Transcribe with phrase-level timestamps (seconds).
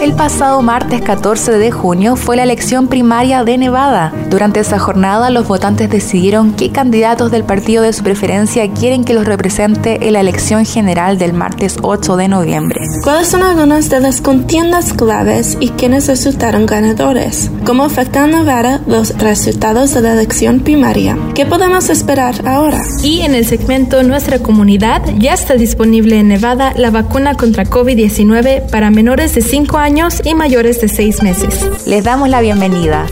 [0.00, 4.12] El pasado martes 14 de junio fue la elección primaria de Nevada.
[4.28, 9.14] Durante esa jornada, los votantes decidieron qué candidatos del partido de su preferencia quieren que
[9.14, 12.80] los represente en la elección general del martes 8 de noviembre.
[13.02, 17.50] ¿Cuáles son algunas de las contiendas claves y quiénes resultaron ganadores?
[17.64, 21.18] ¿Cómo afectan a Nevada los resultados de la elección primaria?
[21.34, 22.82] ¿Qué podemos esperar ahora?
[23.02, 28.70] Y en el segmento Nuestra comunidad ya está disponible en Nevada la vacuna contra COVID-19
[28.70, 31.86] para menores de 5 años y mayores de 6 meses.
[31.86, 33.06] Les damos la bienvenida.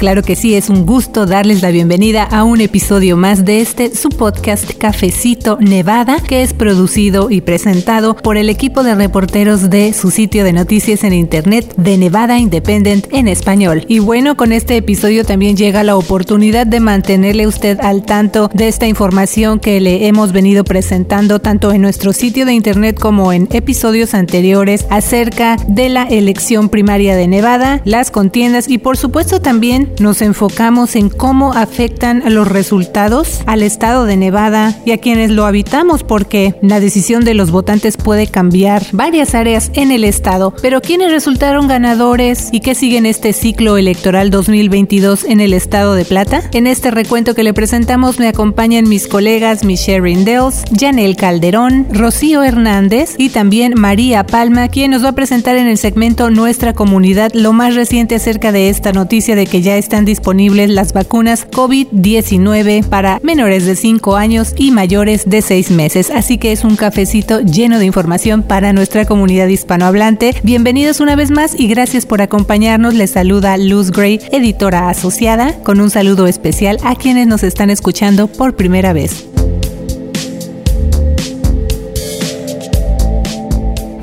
[0.00, 3.94] Claro que sí, es un gusto darles la bienvenida a un episodio más de este
[3.94, 9.92] su podcast Cafecito Nevada, que es producido y presentado por el equipo de reporteros de
[9.92, 13.84] su sitio de noticias en internet de Nevada Independent en español.
[13.88, 18.68] Y bueno, con este episodio también llega la oportunidad de mantenerle usted al tanto de
[18.68, 23.48] esta información que le hemos venido presentando tanto en nuestro sitio de internet como en
[23.52, 29.89] episodios anteriores acerca de la elección primaria de Nevada, las contiendas y por supuesto también
[29.98, 35.46] nos enfocamos en cómo afectan los resultados al estado de Nevada y a quienes lo
[35.46, 40.54] habitamos porque la decisión de los votantes puede cambiar varias áreas en el estado.
[40.62, 46.04] Pero ¿quiénes resultaron ganadores y qué siguen este ciclo electoral 2022 en el estado de
[46.04, 46.42] Plata?
[46.52, 52.42] En este recuento que le presentamos me acompañan mis colegas Michelle Rindels, Janel Calderón, Rocío
[52.42, 57.32] Hernández y también María Palma, quien nos va a presentar en el segmento Nuestra Comunidad
[57.34, 62.84] lo más reciente acerca de esta noticia de que ya están disponibles las vacunas COVID-19
[62.84, 66.10] para menores de 5 años y mayores de 6 meses.
[66.10, 70.34] Así que es un cafecito lleno de información para nuestra comunidad hispanohablante.
[70.42, 72.94] Bienvenidos una vez más y gracias por acompañarnos.
[72.94, 78.28] Les saluda Luz Gray, editora asociada, con un saludo especial a quienes nos están escuchando
[78.28, 79.29] por primera vez.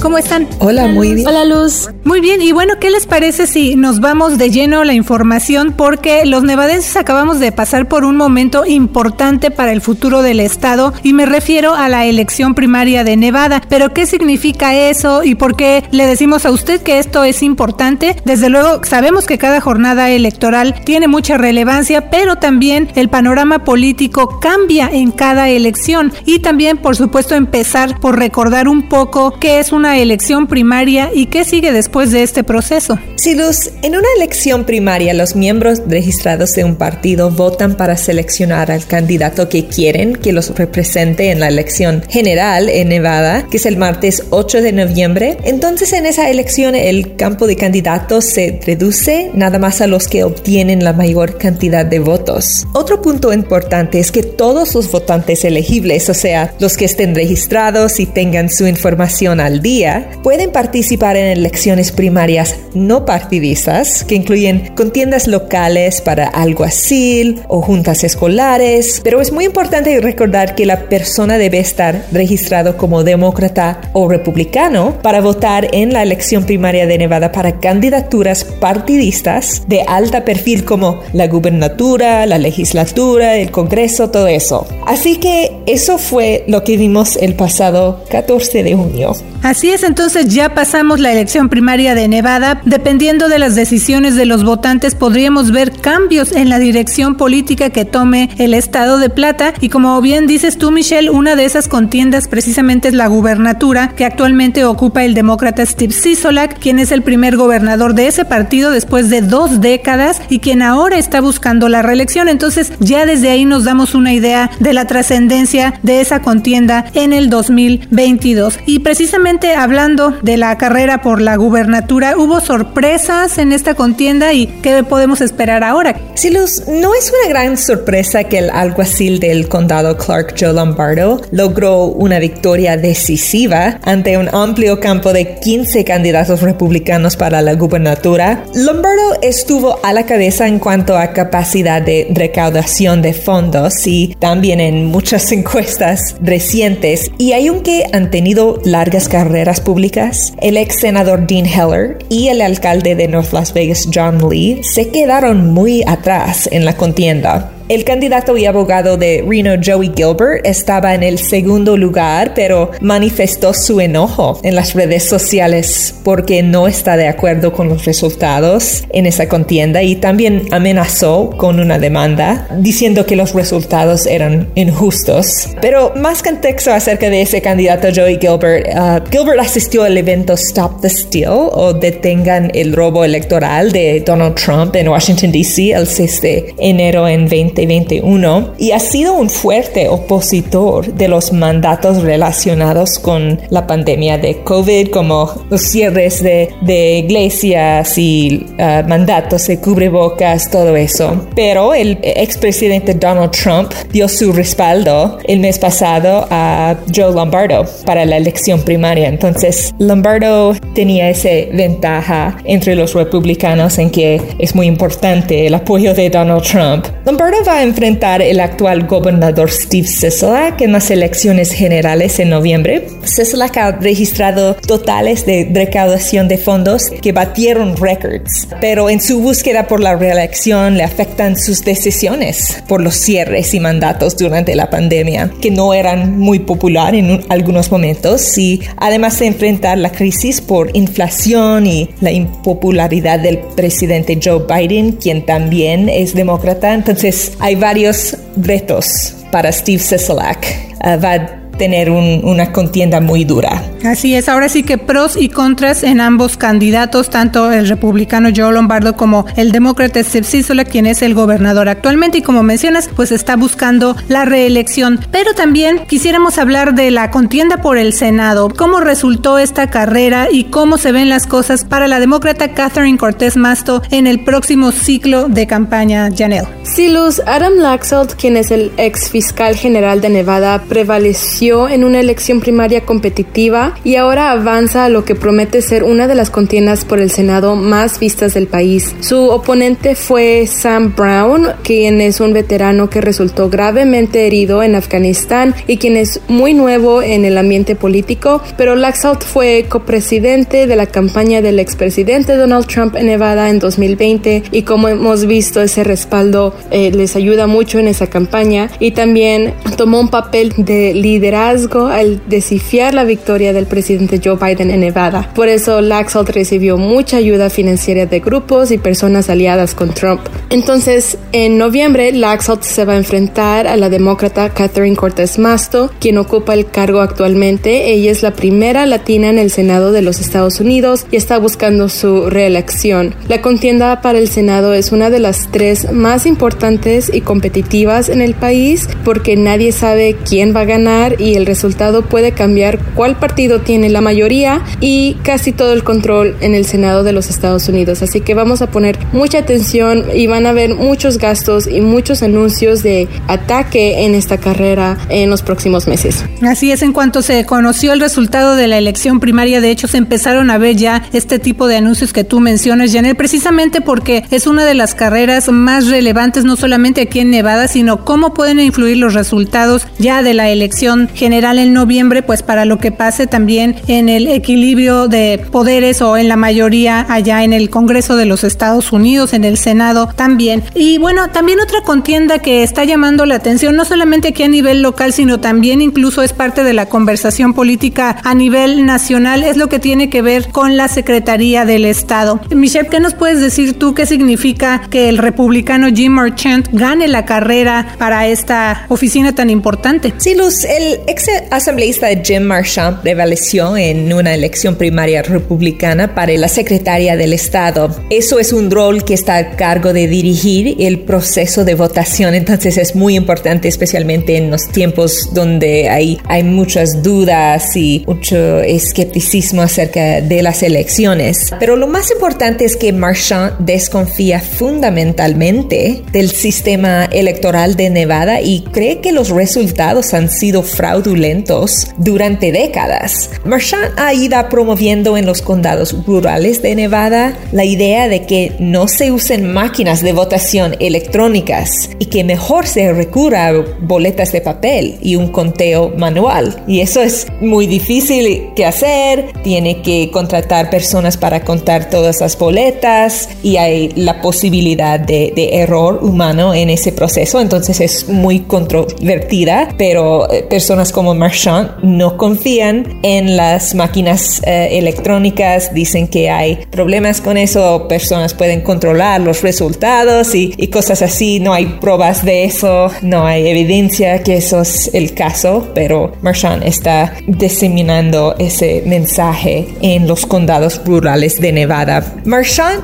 [0.01, 0.47] ¿Cómo están?
[0.59, 1.27] Hola, muy bien.
[1.27, 1.89] Hola, Luz.
[2.03, 5.73] Muy bien, y bueno, ¿qué les parece si nos vamos de lleno a la información?
[5.75, 10.93] Porque los nevadenses acabamos de pasar por un momento importante para el futuro del Estado
[11.03, 13.61] y me refiero a la elección primaria de Nevada.
[13.67, 18.15] Pero ¿qué significa eso y por qué le decimos a usted que esto es importante?
[18.23, 24.39] Desde luego, sabemos que cada jornada electoral tiene mucha relevancia, pero también el panorama político
[24.39, 29.71] cambia en cada elección y también, por supuesto, empezar por recordar un poco qué es
[29.71, 32.99] una elección primaria y qué sigue después de este proceso.
[33.15, 38.71] Sí, Luz, en una elección primaria los miembros registrados de un partido votan para seleccionar
[38.71, 43.65] al candidato que quieren que los represente en la elección general en Nevada, que es
[43.65, 45.37] el martes 8 de noviembre.
[45.43, 50.23] Entonces en esa elección el campo de candidatos se reduce nada más a los que
[50.23, 52.67] obtienen la mayor cantidad de votos.
[52.73, 57.99] Otro punto importante es que todos los votantes elegibles, o sea, los que estén registrados
[57.99, 59.76] y tengan su información al día,
[60.23, 68.03] pueden participar en elecciones primarias no partidistas, que incluyen contiendas locales para alguacil o juntas
[68.03, 74.07] escolares, pero es muy importante recordar que la persona debe estar registrado como demócrata o
[74.07, 80.65] republicano para votar en la elección primaria de Nevada para candidaturas partidistas de alta perfil
[80.65, 84.67] como la gubernatura, la legislatura, el Congreso, todo eso.
[84.85, 89.13] Así que eso fue lo que vimos el pasado 14 de junio.
[89.43, 92.61] Así es, entonces ya pasamos la elección primaria de Nevada.
[92.65, 97.85] Dependiendo de las decisiones de los votantes, podríamos ver cambios en la dirección política que
[97.85, 99.53] tome el estado de Plata.
[99.61, 104.05] Y como bien dices tú, Michelle, una de esas contiendas precisamente es la gubernatura que
[104.05, 109.09] actualmente ocupa el demócrata Steve Sisolak, quien es el primer gobernador de ese partido después
[109.09, 112.29] de dos décadas y quien ahora está buscando la reelección.
[112.29, 117.13] Entonces ya desde ahí nos damos una idea de la trascendencia de esa contienda en
[117.13, 118.59] el 2022.
[118.65, 124.47] Y precisamente hablando de la carrera por la gubernatura, ¿hubo sorpresas en esta contienda y
[124.47, 125.99] qué podemos esperar ahora?
[126.13, 131.21] Sí, Luz, no es una gran sorpresa que el alguacil del condado Clark Joe Lombardo
[131.31, 138.45] logró una victoria decisiva ante un amplio campo de 15 candidatos republicanos para la gubernatura.
[138.53, 144.59] Lombardo estuvo a la cabeza en cuanto a capacidad de recaudación de fondos y también
[144.59, 151.45] en muchas encuestas recientes y aunque han tenido largas carreras públicas, el ex senador Dean
[151.45, 156.65] Heller y el alcalde de North Las Vegas John Lee se quedaron muy atrás en
[156.65, 157.56] la contienda.
[157.69, 163.53] El candidato y abogado de Reno, Joey Gilbert, estaba en el segundo lugar, pero manifestó
[163.53, 169.05] su enojo en las redes sociales porque no está de acuerdo con los resultados en
[169.05, 175.49] esa contienda y también amenazó con una demanda diciendo que los resultados eran injustos.
[175.59, 180.79] Pero más contexto acerca de ese candidato Joey Gilbert, uh, Gilbert asistió al evento Stop
[180.79, 185.71] the Steal o Detengan el robo electoral de Donald Trump en Washington, D.C.
[185.71, 191.33] el 6 de enero en 20 2021 y ha sido un fuerte opositor de los
[191.33, 198.87] mandatos relacionados con la pandemia de COVID, como los cierres de, de iglesias y uh,
[198.87, 201.27] mandatos de cubrebocas, todo eso.
[201.35, 208.05] Pero el expresidente Donald Trump dio su respaldo el mes pasado a Joe Lombardo para
[208.05, 209.07] la elección primaria.
[209.07, 215.93] Entonces, Lombardo tenía esa ventaja entre los republicanos en que es muy importante el apoyo
[215.93, 216.85] de Donald Trump.
[217.05, 222.87] Lombardo va a enfrentar el actual gobernador Steve Sisolak en las elecciones generales en noviembre.
[223.05, 229.67] Sisolak ha registrado totales de recaudación de fondos que batieron récords, pero en su búsqueda
[229.67, 235.31] por la reelección le afectan sus decisiones por los cierres y mandatos durante la pandemia,
[235.41, 240.75] que no eran muy popular en algunos momentos y además de enfrentar la crisis por
[240.75, 246.73] inflación y la impopularidad del presidente Joe Biden, quien también es demócrata.
[246.73, 250.45] Entonces, hay varios retos para Steve Sisolak.
[250.83, 253.63] Uh, tener una contienda muy dura.
[253.83, 258.53] Así es, ahora sí que pros y contras en ambos candidatos, tanto el republicano Joe
[258.53, 263.11] Lombardo como el demócrata Steve Sisola, quien es el gobernador actualmente y como mencionas, pues
[263.11, 264.99] está buscando la reelección.
[265.11, 270.45] Pero también quisiéramos hablar de la contienda por el Senado, cómo resultó esta carrera y
[270.45, 275.27] cómo se ven las cosas para la demócrata Catherine Cortés Masto en el próximo ciclo
[275.29, 276.47] de campaña, Janelle.
[276.63, 282.01] Sí, Luz, Adam Laxalt, quien es el ex fiscal general de Nevada, prevaleció en una
[282.01, 286.83] elección primaria competitiva y ahora avanza a lo que promete ser una de las contiendas
[286.83, 288.93] por el Senado más vistas del país.
[288.99, 295.55] Su oponente fue Sam Brown, quien es un veterano que resultó gravemente herido en Afganistán
[295.67, 300.87] y quien es muy nuevo en el ambiente político, pero Laxalt fue copresidente de la
[300.87, 306.53] campaña del expresidente Donald Trump en Nevada en 2020 y como hemos visto ese respaldo
[306.71, 312.21] eh, les ayuda mucho en esa campaña y también tomó un papel de liderazgo al
[312.27, 315.31] desafiar la victoria del presidente Joe Biden en Nevada.
[315.35, 320.21] Por eso Laxalt recibió mucha ayuda financiera de grupos y personas aliadas con Trump.
[320.49, 326.17] Entonces, en noviembre, Laxalt se va a enfrentar a la demócrata Catherine Cortez Masto, quien
[326.17, 327.91] ocupa el cargo actualmente.
[327.91, 331.87] Ella es la primera latina en el Senado de los Estados Unidos y está buscando
[331.87, 333.13] su reelección.
[333.27, 338.21] La contienda para el Senado es una de las tres más importantes y competitivas en
[338.21, 343.17] el país porque nadie sabe quién va a ganar y el resultado puede cambiar cuál
[343.17, 347.67] partido tiene la mayoría y casi todo el control en el Senado de los Estados
[347.69, 348.01] Unidos.
[348.01, 352.23] Así que vamos a poner mucha atención y van a haber muchos gastos y muchos
[352.23, 356.25] anuncios de ataque en esta carrera en los próximos meses.
[356.41, 359.97] Así es, en cuanto se conoció el resultado de la elección primaria, de hecho se
[359.97, 364.47] empezaron a ver ya este tipo de anuncios que tú mencionas, Janel, precisamente porque es
[364.47, 368.97] una de las carreras más relevantes, no solamente aquí en Nevada, sino cómo pueden influir
[368.97, 373.75] los resultados ya de la elección general en noviembre, pues para lo que pase también
[373.87, 378.43] en el equilibrio de poderes o en la mayoría allá en el Congreso de los
[378.43, 380.63] Estados Unidos, en el Senado también.
[380.75, 384.81] Y bueno, también otra contienda que está llamando la atención, no solamente aquí a nivel
[384.81, 389.69] local, sino también incluso es parte de la conversación política a nivel nacional, es lo
[389.69, 392.39] que tiene que ver con la Secretaría del Estado.
[392.51, 393.93] Michelle, ¿qué nos puedes decir tú?
[393.93, 400.13] ¿Qué significa que el republicano Jim Marchant gane la carrera para esta oficina tan importante?
[400.17, 406.49] Sí, Luz, el ex asambleísta Jim Marchand prevaleció en una elección primaria republicana para la
[406.49, 407.95] secretaria del Estado.
[408.09, 412.77] Eso es un rol que está a cargo de dirigir el proceso de votación, entonces
[412.77, 420.21] es muy importante, especialmente en los tiempos donde hay, muchas dudas y mucho escepticismo acerca
[420.21, 421.53] de las elecciones.
[421.59, 428.61] Pero lo más importante es que Marchand desconfía fundamentalmente del sistema electoral de Nevada y
[428.71, 433.29] cree que los resultados han sido fraudulentos durante décadas.
[433.43, 438.87] Marchand ha ido promoviendo en los condados rurales de Nevada la idea de que no
[438.87, 444.97] se usen máquinas de votación electrónicas y que mejor se recurra a boletas de papel
[445.01, 446.63] y un conteo manual.
[446.67, 452.37] Y eso es muy difícil que hacer, tiene que contratar personas para contar todas las
[452.37, 459.69] boletas y hay la posibilidad de, error humano en ese proceso, entonces es muy controvertida,
[459.77, 460.45] pero eh,
[460.85, 467.87] como Marchand no confían en las máquinas eh, electrónicas, dicen que hay problemas con eso,
[467.87, 473.47] personas pueden controlar los resultados y, cosas así, no hay pruebas de eso, no hay
[473.47, 480.81] evidencia que eso es el caso, pero Marchand está diseminando ese mensaje en los condados
[480.85, 482.15] rurales de Nevada.
[482.25, 482.83] Marchand,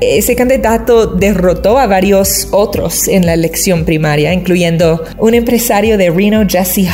[0.00, 6.44] ese candidato derrotó a varios otros en la elección primaria, incluyendo un empresario de Reno,
[6.48, 6.88] Jesse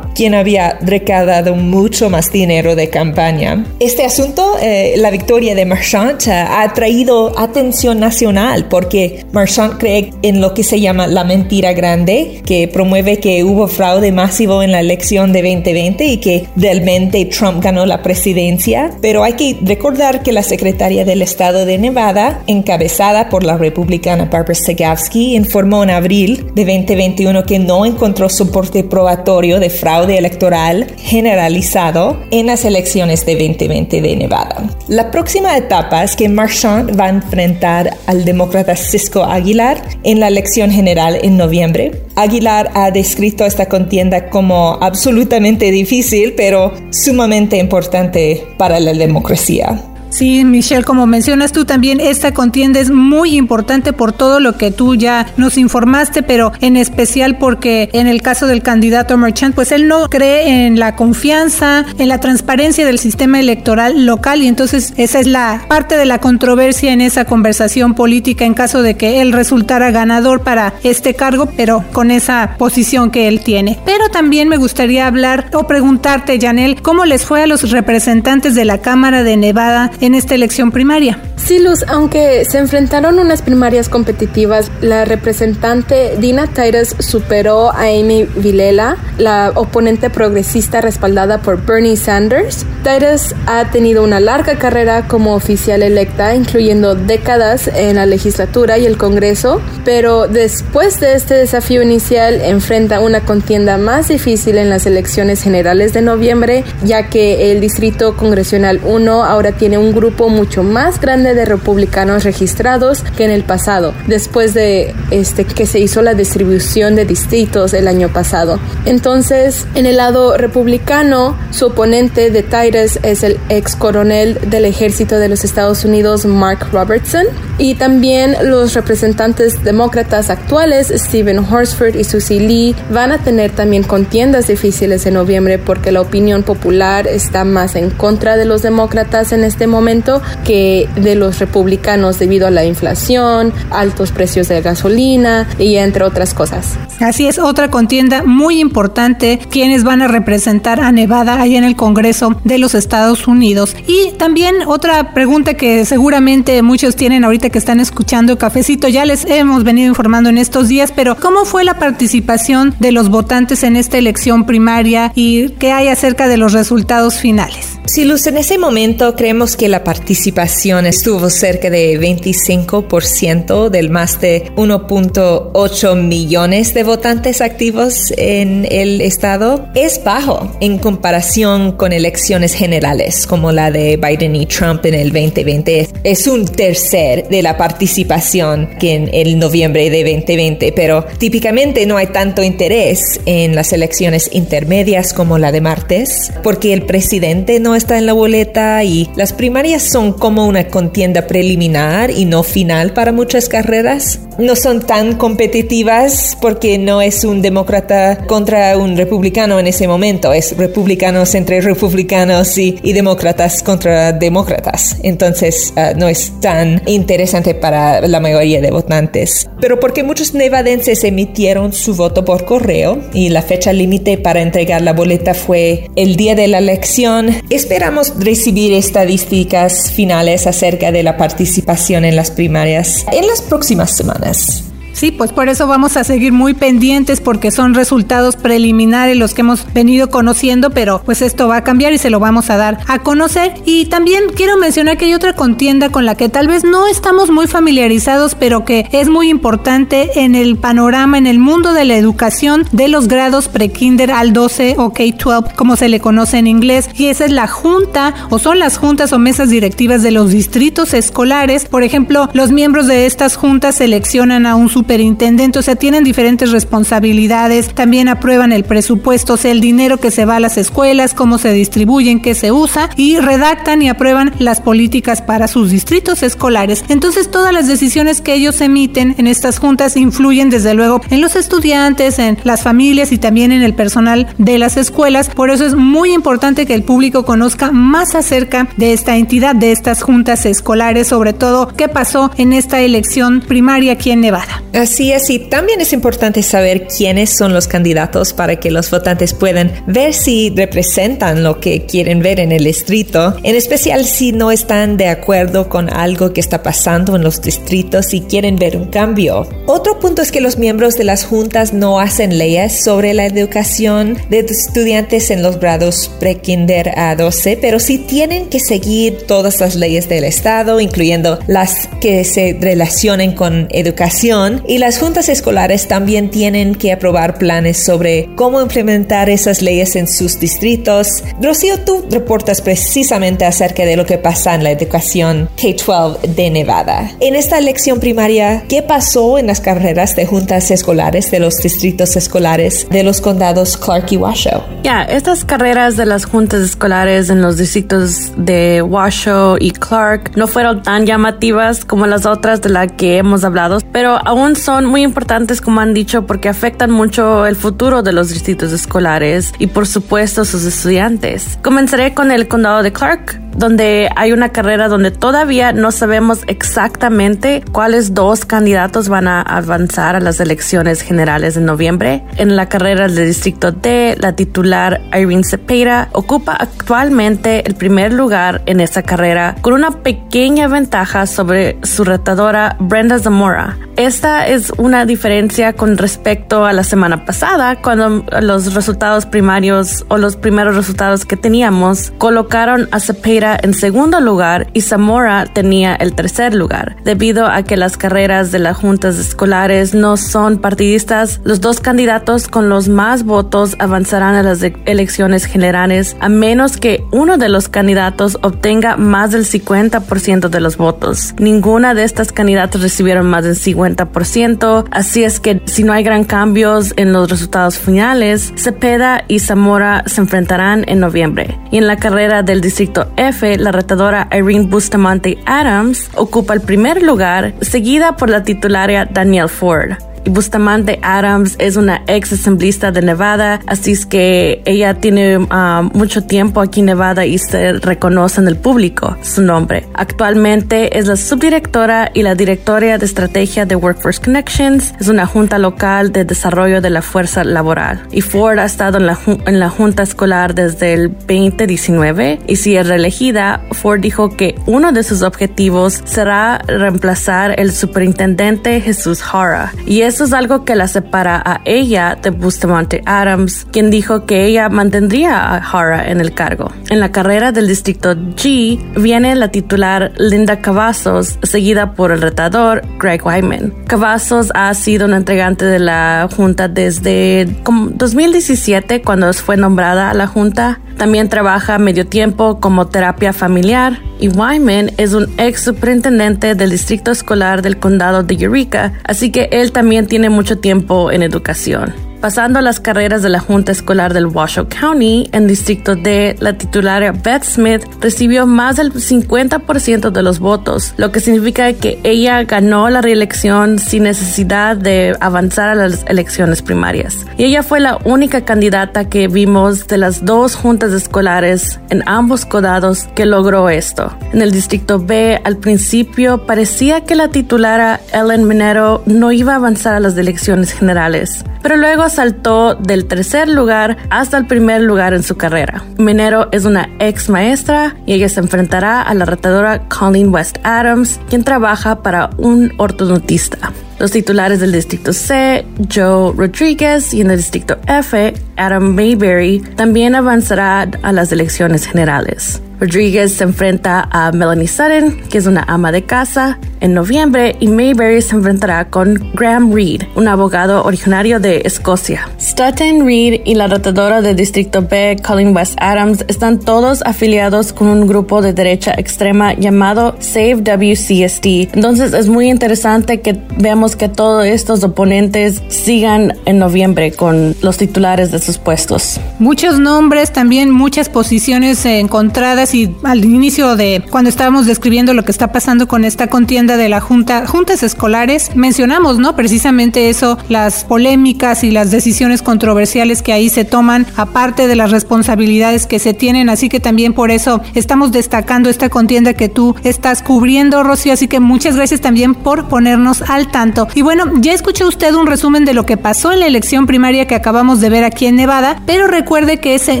[0.14, 3.64] Quien había recaudado mucho más dinero de campaña.
[3.80, 10.40] Este asunto, eh, la victoria de Marchand, ha atraído atención nacional porque Marchand cree en
[10.40, 14.80] lo que se llama la mentira grande, que promueve que hubo fraude masivo en la
[14.80, 18.90] elección de 2020 y que realmente Trump ganó la presidencia.
[19.00, 24.26] Pero hay que recordar que la secretaria del estado de Nevada, encabezada por la republicana
[24.26, 30.86] Barbara Sagavsky, informó en abril de 2021 que no encontró soporte probatorio de fraude electoral
[30.96, 34.70] generalizado en las elecciones de 2020 de Nevada.
[34.86, 40.28] La próxima etapa es que Marchand va a enfrentar al demócrata Cisco Aguilar en la
[40.28, 42.00] elección general en noviembre.
[42.14, 49.82] Aguilar ha descrito esta contienda como absolutamente difícil, pero sumamente importante para la democracia.
[50.12, 54.70] Sí, Michelle, como mencionas tú también, esta contienda es muy importante por todo lo que
[54.70, 59.72] tú ya nos informaste, pero en especial porque en el caso del candidato Merchant, pues
[59.72, 64.92] él no cree en la confianza, en la transparencia del sistema electoral local y entonces
[64.98, 69.22] esa es la parte de la controversia en esa conversación política en caso de que
[69.22, 73.78] él resultara ganador para este cargo, pero con esa posición que él tiene.
[73.86, 78.66] Pero también me gustaría hablar o preguntarte, Janel, ¿cómo les fue a los representantes de
[78.66, 81.18] la Cámara de Nevada en esta elección primaria.
[81.36, 88.28] Sí, Luz, aunque se enfrentaron unas primarias competitivas, la representante Dina Titus superó a Amy
[88.36, 92.64] Vilela, la oponente progresista respaldada por Bernie Sanders.
[92.84, 98.86] Titus ha tenido una larga carrera como oficial electa, incluyendo décadas en la legislatura y
[98.86, 104.86] el Congreso, pero después de este desafío inicial enfrenta una contienda más difícil en las
[104.86, 111.00] elecciones generales de noviembre, ya que el Distrito Congresional 1 ahora tiene grupo mucho más
[111.00, 116.14] grande de republicanos registrados que en el pasado, después de este, que se hizo la
[116.14, 118.58] distribución de distritos el año pasado.
[118.84, 125.18] Entonces, en el lado republicano, su oponente de Titus es el ex coronel del ejército
[125.18, 127.26] de los Estados Unidos, Mark Robertson,
[127.62, 133.84] y también los representantes demócratas actuales, Stephen Horsford y Susie Lee, van a tener también
[133.84, 139.30] contiendas difíciles en noviembre porque la opinión popular está más en contra de los demócratas
[139.30, 145.48] en este momento que de los republicanos debido a la inflación, altos precios de gasolina
[145.56, 146.76] y entre otras cosas.
[146.98, 151.76] Así es, otra contienda muy importante, quienes van a representar a Nevada ahí en el
[151.76, 153.76] Congreso de los Estados Unidos.
[153.86, 159.24] Y también otra pregunta que seguramente muchos tienen ahorita que están escuchando Cafecito, ya les
[159.26, 163.76] hemos venido informando en estos días, pero ¿cómo fue la participación de los votantes en
[163.76, 167.78] esta elección primaria y qué hay acerca de los resultados finales?
[167.84, 174.20] Sí, Luz, en ese momento creemos que la participación estuvo cerca de 25% del más
[174.20, 179.68] de 1.8 millones de votantes activos en el estado.
[179.74, 185.10] Es bajo en comparación con elecciones generales como la de Biden y Trump en el
[185.12, 185.88] 2020.
[186.04, 191.96] Es un tercer de la participación que en el noviembre de 2020, pero típicamente no
[191.96, 197.71] hay tanto interés en las elecciones intermedias como la de martes porque el presidente no
[197.74, 202.92] está en la boleta y las primarias son como una contienda preliminar y no final
[202.92, 204.20] para muchas carreras.
[204.38, 210.32] No son tan competitivas porque no es un demócrata contra un republicano en ese momento,
[210.32, 214.96] es republicanos entre republicanos y, demócratas contra demócratas.
[215.02, 219.48] Entonces ah, no es tan interesante para la mayoría de votantes.
[219.60, 224.82] Pero porque muchos nevadenses emitieron su voto por correo y la fecha límite para entregar
[224.82, 227.30] la boleta fue el día de la elección,
[227.62, 234.71] esperamos recibir estadísticas finales acerca de la participación en las primarias en las próximas semanas.
[234.92, 239.40] Sí, pues por eso vamos a seguir muy pendientes porque son resultados preliminares los que
[239.40, 242.78] hemos venido conociendo, pero pues esto va a cambiar y se lo vamos a dar
[242.86, 243.54] a conocer.
[243.64, 247.30] Y también quiero mencionar que hay otra contienda con la que tal vez no estamos
[247.30, 251.96] muy familiarizados, pero que es muy importante en el panorama, en el mundo de la
[251.96, 256.88] educación de los grados pre-kinder al 12 o K-12, como se le conoce en inglés.
[256.94, 260.94] Y esa es la junta o son las juntas o mesas directivas de los distritos
[260.94, 261.64] escolares.
[261.64, 266.50] Por ejemplo, los miembros de estas juntas seleccionan a un superintendente, o sea, tienen diferentes
[266.50, 271.38] responsabilidades, también aprueban el presupuesto, o el dinero que se va a las escuelas, cómo
[271.38, 276.84] se distribuyen, qué se usa y redactan y aprueban las políticas para sus distritos escolares.
[276.88, 281.36] Entonces, todas las decisiones que ellos emiten en estas juntas influyen desde luego en los
[281.36, 285.28] estudiantes, en las familias y también en el personal de las escuelas.
[285.28, 289.70] Por eso es muy importante que el público conozca más acerca de esta entidad, de
[289.70, 294.62] estas juntas escolares, sobre todo qué pasó en esta elección primaria aquí en Nevada.
[294.72, 299.34] Así es, y también es importante saber quiénes son los candidatos para que los votantes
[299.34, 304.50] puedan ver si representan lo que quieren ver en el distrito, en especial si no
[304.50, 308.86] están de acuerdo con algo que está pasando en los distritos y quieren ver un
[308.86, 309.46] cambio.
[309.66, 314.16] Otro punto es que los miembros de las juntas no hacen leyes sobre la educación
[314.30, 319.74] de estudiantes en los grados pre-kinder a 12, pero sí tienen que seguir todas las
[319.74, 326.30] leyes del estado, incluyendo las que se relacionen con educación y las juntas escolares también
[326.30, 331.22] tienen que aprobar planes sobre cómo implementar esas leyes en sus distritos.
[331.40, 337.10] Rocío, tú reportas precisamente acerca de lo que pasa en la educación K-12 de Nevada.
[337.20, 342.16] En esta elección primaria, ¿qué pasó en las carreras de juntas escolares de los distritos
[342.16, 344.62] escolares de los condados Clark y Washoe?
[344.82, 350.46] Ya, estas carreras de las juntas escolares en los distritos de Washoe y Clark no
[350.46, 355.02] fueron tan llamativas como las otras de las que hemos hablado, pero aún son muy
[355.02, 359.86] importantes, como han dicho, porque afectan mucho el futuro de los distritos escolares y, por
[359.86, 361.58] supuesto, sus estudiantes.
[361.62, 367.62] Comenzaré con el condado de Clark, donde hay una carrera donde todavía no sabemos exactamente
[367.72, 372.22] cuáles dos candidatos van a avanzar a las elecciones generales de noviembre.
[372.36, 378.62] En la carrera del distrito D, la titular Irene Cepeda ocupa actualmente el primer lugar
[378.66, 383.78] en esta carrera con una pequeña ventaja sobre su retadora Brenda Zamora.
[383.96, 390.16] Esta es una diferencia con respecto a la semana pasada, cuando los resultados primarios o
[390.16, 396.14] los primeros resultados que teníamos colocaron a Cepeda en segundo lugar y Zamora tenía el
[396.14, 396.96] tercer lugar.
[397.04, 402.46] Debido a que las carreras de las juntas escolares no son partidistas, los dos candidatos
[402.46, 407.68] con los más votos avanzarán a las elecciones generales a menos que uno de los
[407.68, 411.34] candidatos obtenga más del 50% de los votos.
[411.38, 416.24] Ninguna de estas candidatas recibieron más del 50% así es que si no hay gran
[416.24, 421.58] cambios en los resultados finales, Cepeda y Zamora se enfrentarán en noviembre.
[421.70, 427.02] Y en la carrera del distrito F, la retadora Irene Bustamante Adams ocupa el primer
[427.02, 430.11] lugar, seguida por la titularia Danielle Ford.
[430.24, 436.24] Bustamante Adams es una ex asambleísta de Nevada, así es que ella tiene ah, mucho
[436.24, 439.86] tiempo aquí en Nevada y se reconoce en el público su nombre.
[439.94, 445.58] Actualmente es la subdirectora y la directora de estrategia de Workforce Connections, es una junta
[445.58, 448.06] local de desarrollo de la fuerza laboral.
[448.12, 452.76] Y Ford ha estado en la, en la junta escolar desde el 2019 y si
[452.76, 459.72] es reelegida, Ford dijo que uno de sus objetivos será reemplazar el superintendente Jesús Hara
[459.86, 464.26] y es eso es algo que la separa a ella de Bustamante Adams, quien dijo
[464.26, 466.70] que ella mantendría a Hara en el cargo.
[466.90, 472.82] En la carrera del distrito G viene la titular Linda Cavazos, seguida por el retador
[472.98, 473.72] Greg Wyman.
[473.86, 480.26] Cavazos ha sido una entregante de la Junta desde 2017, cuando fue nombrada a la
[480.26, 480.78] Junta.
[480.96, 487.10] También trabaja medio tiempo como terapia familiar y Wyman es un ex superintendente del distrito
[487.10, 492.11] escolar del condado de Eureka, así que él también tiene mucho tiempo en educación.
[492.22, 496.52] Pasando a las carreras de la Junta Escolar del Washoe County, en Distrito D, la
[496.52, 502.44] titular Beth Smith recibió más del 50% de los votos, lo que significa que ella
[502.44, 507.26] ganó la reelección sin necesidad de avanzar a las elecciones primarias.
[507.38, 512.46] Y ella fue la única candidata que vimos de las dos juntas escolares en ambos
[512.46, 514.16] condados que logró esto.
[514.32, 519.56] En el Distrito B, al principio parecía que la titulara Ellen Minero no iba a
[519.56, 525.14] avanzar a las elecciones generales, pero luego saltó del tercer lugar hasta el primer lugar
[525.14, 525.82] en su carrera.
[525.98, 531.18] Minero es una ex maestra y ella se enfrentará a la retadora Colleen West Adams,
[531.28, 533.72] quien trabaja para un ortodontista.
[534.02, 540.16] Los titulares del Distrito C, Joe Rodríguez, y en el Distrito F, Adam Mayberry, también
[540.16, 542.60] avanzará a las elecciones generales.
[542.82, 547.68] Rodríguez se enfrenta a Melanie Sutton, que es una ama de casa, en noviembre y
[547.68, 552.28] Mayberry se enfrentará con Graham Reed, un abogado originario de Escocia.
[552.38, 557.86] Sutton, Reed y la rotadora del Distrito B, Colin West Adams, están todos afiliados con
[557.86, 561.72] un grupo de derecha extrema llamado Save WCSD.
[561.76, 567.76] Entonces es muy interesante que veamos que todos estos oponentes sigan en noviembre con los
[567.76, 569.20] titulares de sus puestos.
[569.38, 575.32] Muchos nombres, también muchas posiciones encontradas y al inicio de cuando estábamos describiendo lo que
[575.32, 579.34] está pasando con esta contienda de la Junta, juntas escolares, mencionamos, ¿no?
[579.36, 584.90] Precisamente eso, las polémicas y las decisiones controversiales que ahí se toman, aparte de las
[584.90, 589.74] responsabilidades que se tienen, así que también por eso estamos destacando esta contienda que tú
[589.84, 593.71] estás cubriendo, Rocío, así que muchas gracias también por ponernos al tanto.
[593.94, 597.26] Y bueno, ya escuchó usted un resumen de lo que pasó en la elección primaria
[597.26, 600.00] que acabamos de ver aquí en Nevada, pero recuerde que ese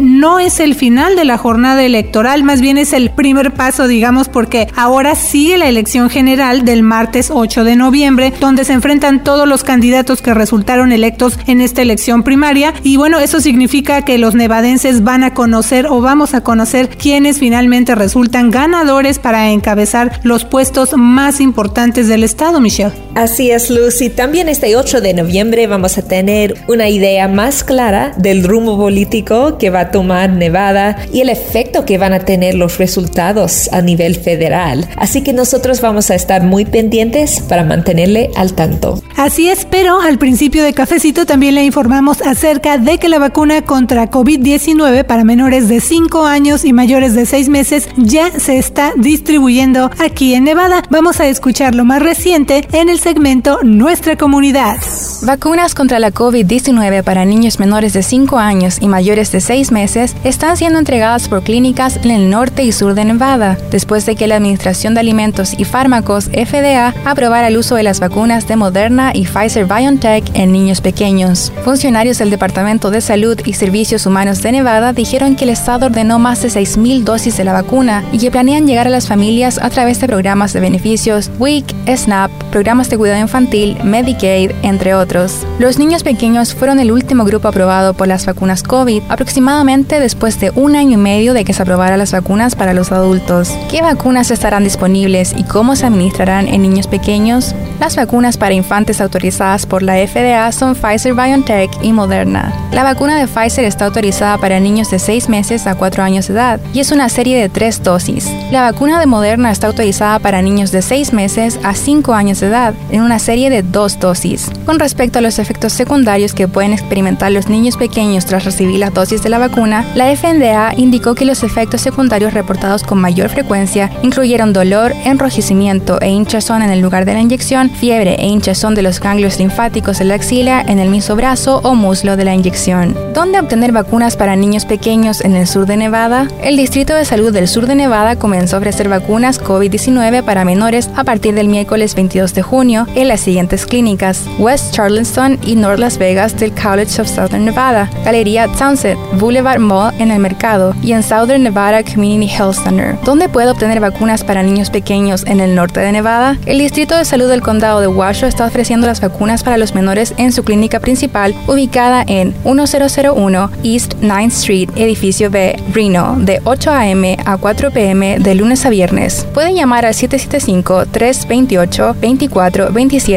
[0.00, 4.28] no es el final de la jornada electoral, más bien es el primer paso, digamos,
[4.28, 9.48] porque ahora sigue la elección general del martes 8 de noviembre, donde se enfrentan todos
[9.48, 12.74] los candidatos que resultaron electos en esta elección primaria.
[12.82, 17.38] Y bueno, eso significa que los nevadenses van a conocer o vamos a conocer quiénes
[17.38, 22.92] finalmente resultan ganadores para encabezar los puestos más importantes del estado, Michelle.
[23.14, 24.10] Así es, Lucy.
[24.10, 29.58] También este 8 de noviembre vamos a tener una idea más clara del rumbo político
[29.58, 33.82] que va a tomar Nevada y el efecto que van a tener los resultados a
[33.82, 34.88] nivel federal.
[34.96, 39.02] Así que nosotros vamos a estar muy pendientes para mantenerle al tanto.
[39.16, 43.62] Así es, pero al principio de Cafecito también le informamos acerca de que la vacuna
[43.62, 48.92] contra COVID-19 para menores de 5 años y mayores de 6 meses ya se está
[48.96, 50.82] distribuyendo aquí en Nevada.
[50.90, 54.76] Vamos a escuchar lo más reciente en el segmento Nuestra Comunidad.
[55.24, 60.16] Vacunas contra la COVID-19 para niños menores de 5 años y mayores de 6 meses
[60.24, 64.26] están siendo entregadas por clínicas en el norte y sur de Nevada, después de que
[64.26, 69.12] la Administración de Alimentos y Fármacos FDA aprobara el uso de las vacunas de Moderna
[69.14, 71.52] y Pfizer BioNTech en niños pequeños.
[71.64, 76.18] Funcionarios del Departamento de Salud y Servicios Humanos de Nevada dijeron que el estado ordenó
[76.18, 79.70] más de 6.000 dosis de la vacuna y que planean llegar a las familias a
[79.70, 83.41] través de programas de beneficios WIC, SNAP, programas de cuidado infantil,
[83.84, 85.46] Medicaid, entre otros.
[85.58, 90.50] Los niños pequeños fueron el último grupo aprobado por las vacunas COVID, aproximadamente después de
[90.54, 93.50] un año y medio de que se aprobaran las vacunas para los adultos.
[93.70, 97.54] ¿Qué vacunas estarán disponibles y cómo se administrarán en niños pequeños?
[97.80, 102.52] Las vacunas para infantes autorizadas por la FDA son Pfizer BioNTech y Moderna.
[102.70, 106.34] La vacuna de Pfizer está autorizada para niños de 6 meses a 4 años de
[106.34, 108.30] edad y es una serie de 3 dosis.
[108.50, 112.46] La vacuna de Moderna está autorizada para niños de 6 meses a 5 años de
[112.46, 114.50] edad en una serie de 2 dosis.
[114.66, 118.92] Con respecto a los efectos secundarios que pueden experimentar los niños pequeños tras recibir las
[118.92, 123.90] dosis de la vacuna, la FDA indicó que los efectos secundarios reportados con mayor frecuencia
[124.02, 128.82] incluyeron dolor, enrojecimiento e hinchazón en el lugar de la inyección, fiebre e hinchazón de
[128.82, 132.94] los ganglios linfáticos de la axila en el mismo brazo o muslo de la inyección.
[133.14, 136.28] ¿Dónde obtener vacunas para niños pequeños en el sur de Nevada?
[136.42, 140.90] El Distrito de Salud del Sur de Nevada comenzó a ofrecer vacunas COVID-19 para menores
[140.96, 145.02] a partir del miércoles 22 de junio en las siguientes clínicas: West Charlotte
[145.44, 150.18] y North Las Vegas del College of Southern Nevada, Galería Sunset, Boulevard Mall en el
[150.18, 152.96] mercado y en Southern Nevada Community Health Center.
[153.04, 156.38] ¿Dónde puedo obtener vacunas para niños pequeños en el norte de Nevada?
[156.46, 160.14] El Distrito de Salud del Condado de Washoe está ofreciendo las vacunas para los menores
[160.16, 166.70] en su clínica principal ubicada en 1001 East 9th Street, edificio B, Reno, de 8
[166.70, 167.16] a.m.
[167.24, 168.18] a 4 p.m.
[168.18, 169.26] de lunes a viernes.
[169.34, 169.94] Pueden llamar al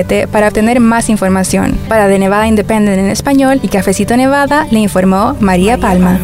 [0.04, 1.78] 775-328-2427 para obtener más información.
[1.88, 6.20] Para The Nevada Independent en español y Cafecito Nevada, le informó María, Palma.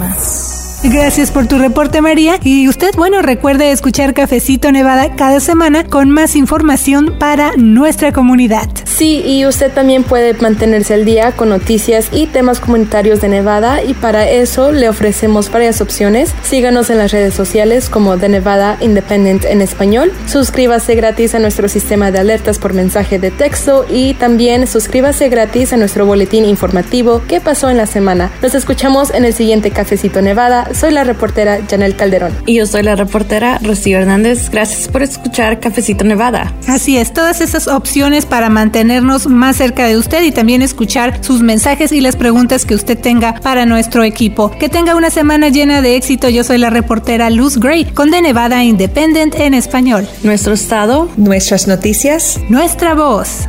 [0.84, 2.40] Gracias por tu reporte, María.
[2.44, 8.68] Y usted, bueno, recuerde escuchar Cafecito Nevada cada semana con más información para nuestra comunidad.
[8.86, 13.84] Sí, y usted también puede mantenerse al día con noticias y temas comunitarios de Nevada
[13.84, 16.34] y para eso le ofrecemos varias opciones.
[16.44, 20.12] Síganos en las redes sociales como The Nevada Independent en español.
[20.28, 25.74] Suscríbase gratis a nuestro sistema de alertas por mensaje de texto y también suscríbase gratis
[25.74, 28.32] a nuestro boletín informativo ¿Qué pasó en la semana?
[28.42, 32.34] Nos escuchamos en el siguiente Cafecito Nevada soy la reportera Janel Calderón.
[32.46, 34.50] Y yo soy la reportera Rocío Hernández.
[34.50, 36.54] Gracias por escuchar Cafecito Nevada.
[36.68, 41.42] Así es, todas esas opciones para mantenernos más cerca de usted y también escuchar sus
[41.42, 44.52] mensajes y las preguntas que usted tenga para nuestro equipo.
[44.52, 46.30] Que tenga una semana llena de éxito.
[46.30, 50.08] Yo soy la reportera Luz Gray con The Nevada Independent en español.
[50.24, 53.48] Nuestro estado, nuestras noticias, nuestra voz.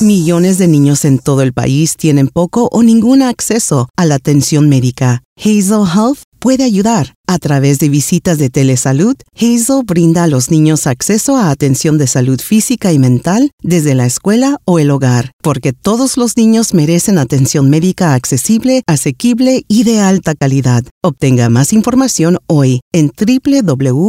[0.00, 4.68] Millones de niños en todo el país tienen poco o ningún acceso a la atención
[4.68, 5.24] médica.
[5.36, 7.14] Hazel Health puede ayudar.
[7.26, 12.06] A través de visitas de telesalud, Hazel brinda a los niños acceso a atención de
[12.06, 17.18] salud física y mental desde la escuela o el hogar, porque todos los niños merecen
[17.18, 20.84] atención médica accesible, asequible y de alta calidad.
[21.02, 24.08] Obtenga más información hoy en www.hazel.co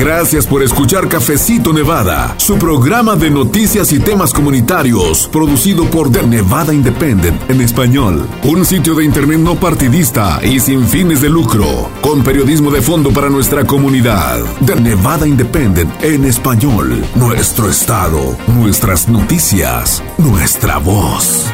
[0.00, 6.26] Gracias por escuchar Cafecito Nevada, su programa de noticias y temas comunitarios, producido por The
[6.26, 8.26] Nevada Independent en español.
[8.42, 13.10] Un sitio de internet no partidista y sin fines de lucro, con periodismo de fondo
[13.10, 14.40] para nuestra comunidad.
[14.64, 17.04] The Nevada Independent en español.
[17.14, 21.44] Nuestro estado, nuestras noticias, nuestra voz.